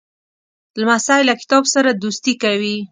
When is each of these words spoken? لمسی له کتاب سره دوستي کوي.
لمسی 0.79 1.21
له 1.27 1.33
کتاب 1.41 1.63
سره 1.73 1.89
دوستي 2.03 2.33
کوي. 2.43 2.75